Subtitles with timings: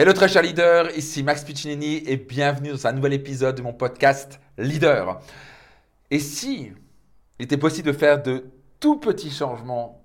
[0.00, 3.74] Hello très cher leader, ici Max Piccinini et bienvenue dans un nouvel épisode de mon
[3.74, 5.20] podcast Leader.
[6.10, 6.72] Et si
[7.38, 8.46] il était possible de faire de
[8.80, 10.02] tout petits changements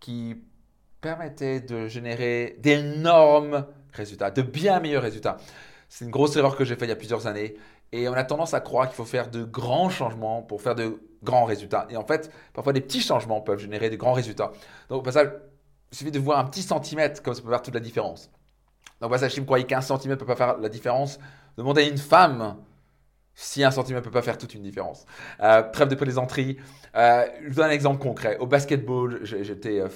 [0.00, 0.34] qui
[1.02, 5.36] permettaient de générer d'énormes résultats, de bien meilleurs résultats.
[5.90, 7.54] C'est une grosse erreur que j'ai faite il y a plusieurs années
[7.92, 11.02] et on a tendance à croire qu'il faut faire de grands changements pour faire de
[11.22, 11.86] grands résultats.
[11.90, 14.52] Et en fait, parfois des petits changements peuvent générer de grands résultats.
[14.88, 15.28] Donc au passage,
[15.92, 18.30] il suffit de voir un petit centimètre comme ça peut faire toute la différence.
[19.00, 21.18] Donc, si vous croyez qu'un centimètre ne peut pas faire la différence,
[21.56, 22.56] demandez à une femme
[23.34, 25.06] si un centimètre ne peut pas faire toute une différence.
[25.40, 26.56] Euh, trêve de plaisanterie.
[26.96, 28.36] Euh, je vous donne un exemple concret.
[28.38, 29.88] Au basketball, j'étais euh,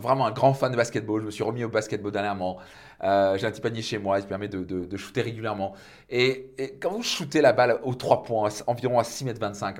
[0.00, 1.20] vraiment un grand fan de basketball.
[1.20, 2.58] Je me suis remis au basketball dernièrement.
[3.02, 5.74] Euh, j'ai un petit panier chez moi, il permet de, shooter régulièrement.
[6.08, 9.78] Et, quand vous shootez la balle aux 3 points, environ à 6 mètres 25,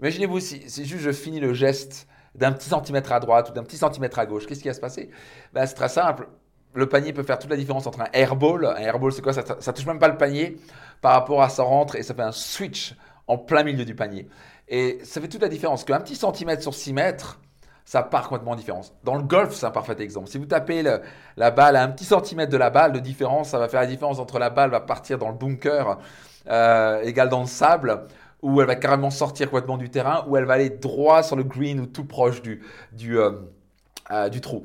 [0.00, 3.62] imaginez-vous si, si juste je finis le geste d'un petit centimètre à droite ou d'un
[3.62, 5.10] petit centimètre à gauche, qu'est-ce qui va se passer?
[5.52, 6.26] Ben, C'est très simple
[6.74, 8.66] le panier peut faire toute la différence entre un airball.
[8.66, 10.56] Un airball, c'est quoi ça, ça touche même pas le panier
[11.00, 12.94] par rapport à ça rentre et ça fait un switch
[13.26, 14.28] en plein milieu du panier.
[14.68, 15.84] Et ça fait toute la différence.
[15.84, 17.40] Qu'un petit centimètre sur 6 mètres,
[17.84, 18.94] ça part complètement en différence.
[19.04, 20.28] Dans le golf, c'est un parfait exemple.
[20.28, 20.82] Si vous tapez
[21.36, 23.86] la balle à un petit centimètre de la balle de différence, ça va faire la
[23.86, 25.98] différence entre la balle va partir dans le bunker
[26.48, 28.06] euh, égal dans le sable,
[28.40, 31.44] ou elle va carrément sortir complètement du terrain, ou elle va aller droit sur le
[31.44, 33.32] green ou tout proche du, du, euh,
[34.10, 34.64] euh, du trou.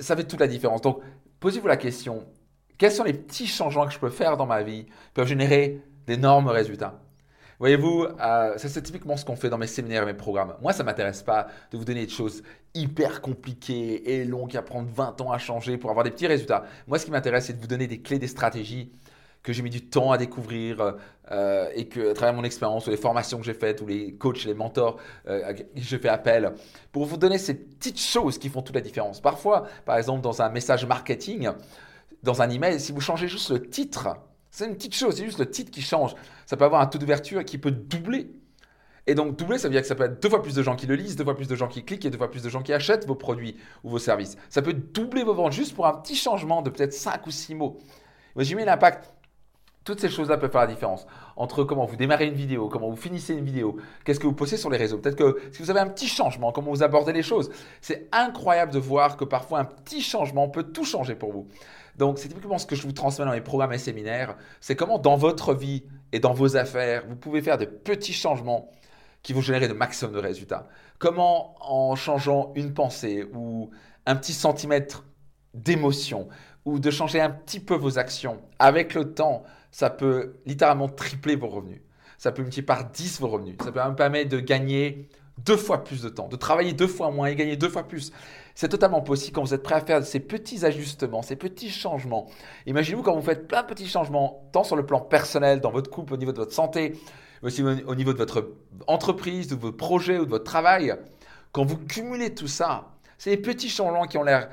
[0.00, 0.80] ça fait toute la différence.
[0.80, 1.00] Donc,
[1.44, 2.24] posez-vous la question,
[2.78, 5.82] quels sont les petits changements que je peux faire dans ma vie qui peuvent générer
[6.06, 7.02] d'énormes résultats?
[7.58, 10.54] Voyez-vous, euh, c'est typiquement ce qu'on fait dans mes séminaires et mes programmes.
[10.62, 14.56] Moi, ça ne m'intéresse pas de vous donner des choses hyper compliquées et longues qui
[14.56, 16.64] à prendre 20 ans à changer pour avoir des petits résultats.
[16.86, 18.90] Moi, ce qui m'intéresse, c'est de vous donner des clés, des stratégies
[19.44, 20.96] que j'ai mis du temps à découvrir
[21.30, 24.14] euh, et que, à travers mon expérience, ou les formations que j'ai faites, ou les
[24.14, 24.96] coachs, les mentors
[25.28, 26.54] euh, je fais appel,
[26.90, 29.20] pour vous donner ces petites choses qui font toute la différence.
[29.20, 31.50] Parfois, par exemple, dans un message marketing,
[32.22, 34.16] dans un email, si vous changez juste le titre,
[34.50, 36.14] c'est une petite chose, c'est juste le titre qui change.
[36.46, 38.30] Ça peut avoir un taux d'ouverture qui peut doubler.
[39.06, 40.74] Et donc doubler, ça veut dire que ça peut être deux fois plus de gens
[40.74, 42.48] qui le lisent, deux fois plus de gens qui cliquent et deux fois plus de
[42.48, 44.38] gens qui achètent vos produits ou vos services.
[44.48, 47.54] Ça peut doubler vos ventes juste pour un petit changement de peut-être cinq ou six
[47.54, 47.76] mots.
[48.36, 49.12] Imaginez l'impact
[49.84, 51.06] toutes ces choses-là peuvent faire la différence
[51.36, 54.56] entre comment vous démarrez une vidéo, comment vous finissez une vidéo, qu'est-ce que vous postez
[54.56, 54.98] sur les réseaux.
[54.98, 57.50] Peut-être que si vous avez un petit changement, comment vous abordez les choses.
[57.80, 61.46] C'est incroyable de voir que parfois un petit changement peut tout changer pour vous.
[61.96, 64.36] Donc c'est typiquement ce que je vous transmets dans mes programmes et séminaires.
[64.60, 68.70] C'est comment dans votre vie et dans vos affaires, vous pouvez faire de petits changements
[69.22, 70.68] qui vont générer de maximum de résultats.
[70.98, 73.70] Comment en changeant une pensée ou
[74.06, 75.04] un petit centimètre
[75.54, 76.28] d'émotion
[76.64, 81.36] ou de changer un petit peu vos actions avec le temps, ça peut littéralement tripler
[81.36, 81.80] vos revenus.
[82.18, 83.56] Ça peut multiplier par 10 vos revenus.
[83.62, 87.10] Ça peut même permettre de gagner deux fois plus de temps, de travailler deux fois
[87.10, 88.12] moins et gagner deux fois plus.
[88.54, 92.28] C'est totalement possible quand vous êtes prêt à faire ces petits ajustements, ces petits changements.
[92.66, 95.90] Imaginez-vous quand vous faites plein de petits changements, tant sur le plan personnel, dans votre
[95.90, 96.96] couple, au niveau de votre santé,
[97.42, 98.52] aussi au niveau de votre
[98.86, 100.94] entreprise, de vos projets ou de votre travail.
[101.52, 104.48] Quand vous cumulez tout ça, c'est des petits changements qui ont l'air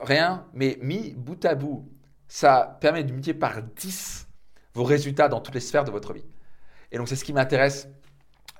[0.00, 1.88] rien, mais mis bout à bout,
[2.28, 4.26] ça permet de multiplier par 10
[4.74, 6.24] vos résultats dans toutes les sphères de votre vie.
[6.90, 7.88] Et donc, c'est ce qui m'intéresse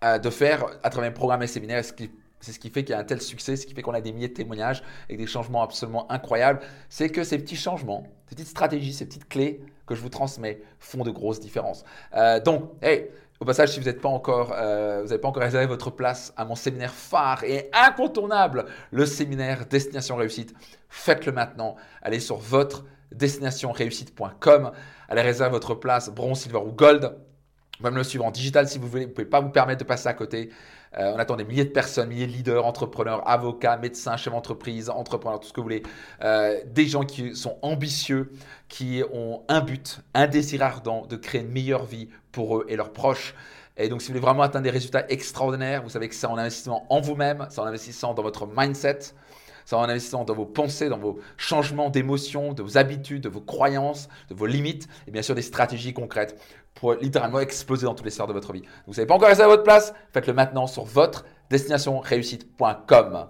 [0.03, 1.85] euh, de faire à travers mes programmes et séminaires.
[1.85, 4.01] C'est ce qui fait qu'il y a un tel succès, ce qui fait qu'on a
[4.01, 6.61] des milliers de témoignages et des changements absolument incroyables.
[6.89, 10.61] C'est que ces petits changements, ces petites stratégies, ces petites clés que je vous transmets
[10.79, 11.85] font de grosses différences.
[12.15, 13.09] Euh, donc, hey,
[13.41, 16.45] au passage, si vous n'êtes pas encore, euh, n'avez pas encore réservé votre place à
[16.45, 20.55] mon séminaire phare et incontournable, le séminaire Destination Réussite,
[20.89, 21.77] faites-le maintenant.
[22.03, 24.71] Allez sur votre destinationreussite.com.
[25.09, 27.17] Allez réserver votre place bronze, silver ou gold.
[27.81, 29.05] Même le suivre en digital si vous voulez.
[29.05, 30.51] Vous ne pouvez pas vous permettre de passer à côté.
[30.99, 34.91] Euh, on attend des milliers de personnes, milliers de leaders, entrepreneurs, avocats, médecins, chefs d'entreprise,
[34.91, 35.83] entrepreneurs, tout ce que vous voulez.
[36.23, 38.33] Euh, des gens qui sont ambitieux,
[38.69, 42.77] qui ont un but, un désir ardent de créer une meilleure vie pour eux et
[42.77, 43.35] leurs proches.
[43.77, 46.39] Et donc, si vous voulez vraiment atteindre des résultats extraordinaires, vous savez que c'est en
[46.39, 49.01] investissement en vous-même, c'est en investissement dans votre mindset,
[49.65, 53.41] c'est en investissant dans vos pensées, dans vos changements d'émotions, de vos habitudes, de vos
[53.41, 56.41] croyances, de vos limites et bien sûr des stratégies concrètes
[56.75, 58.63] pour littéralement exploser dans toutes les sphères de votre vie.
[58.87, 59.95] Vous n'avez pas encore réservé votre place?
[60.13, 63.27] Faites-le maintenant sur votre destinationreussite.com.